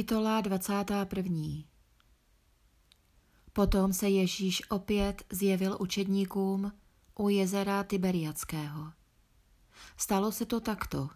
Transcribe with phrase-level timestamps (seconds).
[0.00, 1.64] Kapitola 21.
[3.52, 6.72] Potom se Ježíš opět zjevil učedníkům
[7.18, 8.92] u jezera Tiberiackého.
[9.96, 11.08] Stalo se to takto.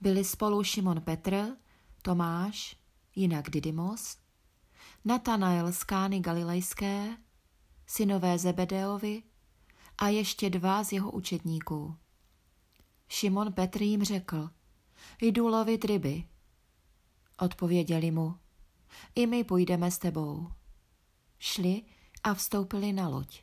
[0.00, 1.56] Byli spolu Šimon Petr,
[2.02, 2.76] Tomáš,
[3.16, 4.16] jinak Didymos,
[5.04, 7.16] Natanael z Kány Galilejské,
[7.86, 9.22] synové Zebedeovi
[9.98, 11.96] a ještě dva z jeho učedníků.
[13.08, 14.50] Šimon Petr jim řekl,
[15.20, 16.24] jdu lovit ryby.
[17.38, 18.34] Odpověděli mu,
[19.14, 20.48] i my půjdeme s tebou.
[21.38, 21.82] Šli
[22.22, 23.42] a vstoupili na loď.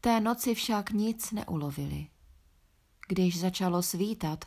[0.00, 2.06] Té noci však nic neulovili.
[3.08, 4.44] Když začalo svítat,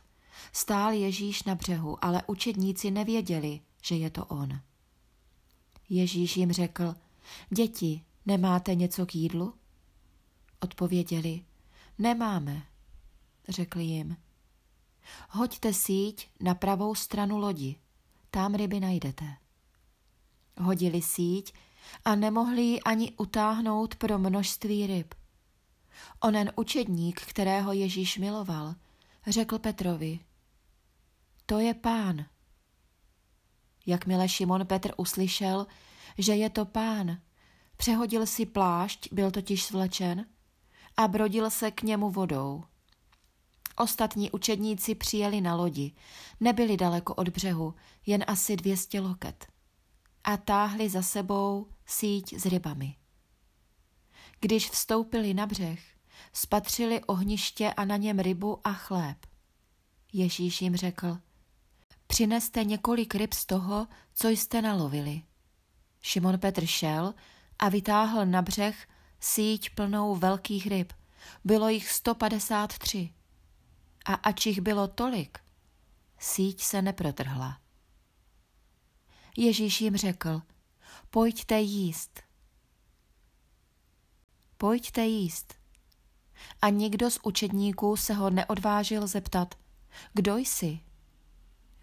[0.52, 4.62] stál Ježíš na břehu, ale učedníci nevěděli, že je to on.
[5.90, 6.96] Ježíš jim řekl,
[7.50, 9.54] děti, nemáte něco k jídlu?
[10.60, 11.46] Odpověděli,
[11.98, 12.64] nemáme.
[13.50, 14.18] Řekli jim,
[15.30, 17.76] hoďte síť na pravou stranu lodi,
[18.32, 19.26] tam ryby najdete.
[20.58, 21.54] Hodili síť
[22.06, 25.14] a nemohli ji ani utáhnout pro množství ryb.
[26.20, 28.76] Onen učedník, kterého Ježíš miloval,
[29.28, 30.20] řekl Petrovi,
[31.46, 32.26] to je pán.
[33.86, 35.68] Jakmile Šimon Petr uslyšel,
[36.18, 37.22] že je to pán,
[37.78, 40.26] přehodil si plášť, byl totiž svlečen,
[40.98, 42.64] a brodil se k němu vodou.
[43.82, 45.92] Ostatní učedníci přijeli na lodi,
[46.40, 47.74] nebyli daleko od břehu,
[48.06, 49.48] jen asi dvěstě loket.
[50.24, 52.96] A táhli za sebou síť s rybami.
[54.40, 55.80] Když vstoupili na břeh,
[56.34, 59.18] spatřili ohniště a na něm rybu a chléb.
[60.14, 61.18] Ježíš jim řekl,
[62.08, 65.22] přineste několik ryb z toho, co jste nalovili.
[66.02, 67.14] Šimon Petr šel
[67.60, 68.88] a vytáhl na břeh
[69.20, 70.94] síť plnou velkých ryb.
[71.44, 73.14] Bylo jich 153.
[74.10, 75.40] A ač jich bylo tolik,
[76.20, 77.60] síť se neprotrhla.
[79.38, 80.42] Ježíš jim řekl,
[81.10, 82.20] pojďte jíst.
[84.58, 85.54] Pojďte jíst.
[86.62, 89.56] A nikdo z učedníků se ho neodvážil zeptat,
[90.14, 90.80] kdo jsi?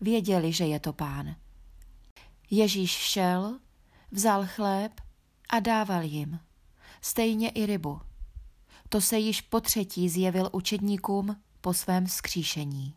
[0.01, 1.37] Věděli, že je to pán.
[2.51, 3.59] Ježíš šel,
[4.11, 5.01] vzal chléb
[5.49, 6.41] a dával jim,
[7.01, 8.01] stejně i rybu.
[8.89, 12.97] To se již po třetí zjevil učedníkům po svém skříšení.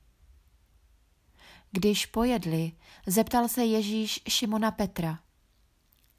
[1.71, 2.71] Když pojedli,
[3.07, 5.19] zeptal se Ježíš Šimona Petra.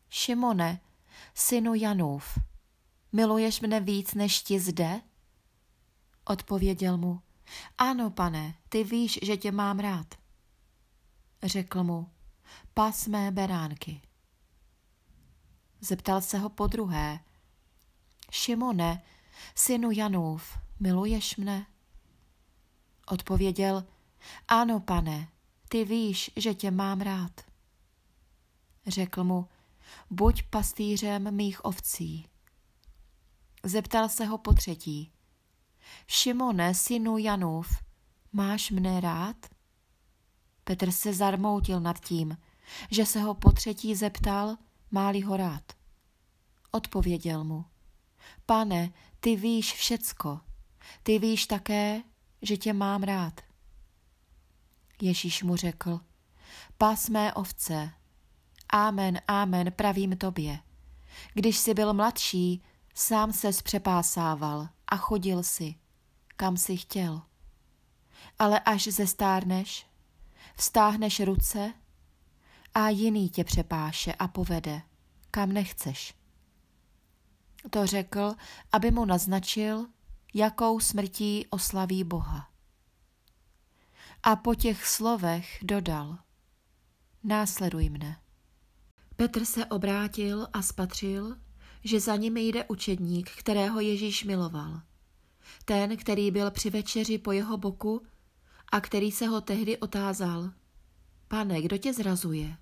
[0.08, 0.80] Šimone,
[1.34, 2.38] synu Janův,
[3.12, 5.00] miluješ mne víc než ti zde?
[6.24, 7.22] Odpověděl mu,
[7.78, 10.14] ano, pane, ty víš, že tě mám rád.
[11.42, 12.10] Řekl mu,
[12.74, 14.02] pas mé beránky.
[15.80, 17.20] Zeptal se ho po druhé,
[18.30, 19.02] Šimone,
[19.54, 21.66] synu Janův, miluješ mne?
[23.10, 23.84] Odpověděl,
[24.48, 25.28] ano, pane,
[25.68, 27.40] ty víš, že tě mám rád.
[28.86, 29.48] Řekl mu,
[30.10, 32.26] buď pastýřem mých ovcí.
[33.62, 35.12] Zeptal se ho po třetí,
[36.06, 37.82] Šimone, synu Janův,
[38.32, 39.36] máš mne rád?
[40.64, 42.36] Petr se zarmoutil nad tím,
[42.90, 44.56] že se ho po třetí zeptal,
[44.90, 45.72] máli ho rád.
[46.70, 47.64] Odpověděl mu,
[48.46, 50.40] pane, ty víš všecko,
[51.02, 52.02] ty víš také,
[52.42, 53.40] že tě mám rád.
[55.02, 56.00] Ježíš mu řekl,
[56.78, 57.90] pás mé ovce,
[58.68, 60.58] amen, amen, pravím tobě.
[61.34, 62.62] Když jsi byl mladší,
[62.94, 65.74] sám se zpřepásával a chodil si,
[66.36, 67.22] kam si chtěl.
[68.38, 69.86] Ale až zestárneš,
[70.56, 71.72] vstáhneš ruce
[72.74, 74.82] a jiný tě přepáše a povede,
[75.30, 76.14] kam nechceš.
[77.70, 78.34] To řekl,
[78.72, 79.86] aby mu naznačil,
[80.34, 82.48] jakou smrtí oslaví Boha.
[84.22, 86.18] A po těch slovech dodal,
[87.24, 88.20] následuj mne.
[89.16, 91.36] Petr se obrátil a spatřil,
[91.84, 94.80] že za nimi jde učedník, kterého Ježíš miloval.
[95.64, 98.06] Ten, který byl při večeři po jeho boku
[98.72, 100.50] a který se ho tehdy otázal.
[101.28, 102.56] Pane, kdo tě zrazuje?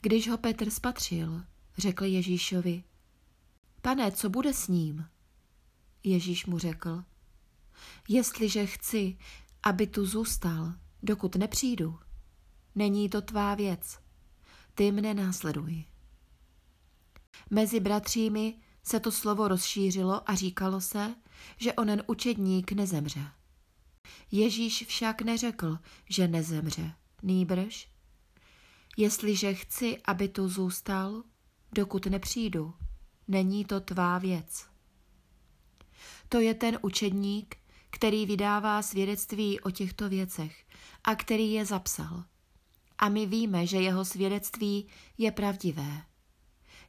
[0.00, 1.44] Když ho Petr spatřil,
[1.78, 2.84] řekl Ježíšovi,
[3.82, 5.06] Pane, co bude s ním?
[6.08, 7.04] Ježíš mu řekl,
[8.08, 9.18] jestliže chci,
[9.62, 11.98] aby tu zůstal, dokud nepřijdu,
[12.74, 13.98] není to tvá věc,
[14.74, 15.84] ty mne následuj.
[17.50, 21.14] Mezi bratřími se to slovo rozšířilo a říkalo se,
[21.56, 23.30] že onen učedník nezemře.
[24.30, 25.78] Ježíš však neřekl,
[26.08, 27.90] že nezemře, nýbrž.
[28.96, 31.22] Jestliže chci, aby tu zůstal,
[31.72, 32.74] dokud nepřijdu,
[33.28, 34.77] není to tvá věc.
[36.28, 37.56] To je ten učedník,
[37.90, 40.64] který vydává svědectví o těchto věcech
[41.04, 42.24] a který je zapsal.
[42.98, 44.86] A my víme, že jeho svědectví
[45.18, 46.02] je pravdivé.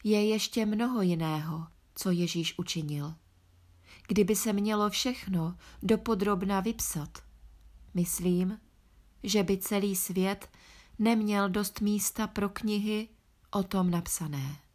[0.04, 3.14] Je ještě mnoho jiného, co Ježíš učinil.
[4.08, 7.24] Kdyby se mělo všechno dopodrobna vypsat,
[7.94, 8.60] myslím,
[9.24, 10.50] že by celý svět
[11.00, 13.08] neměl dost místa pro knihy
[13.52, 14.69] o tom napsané.